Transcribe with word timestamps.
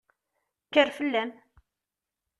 Kker 0.65 0.89
fell-am! 0.97 1.31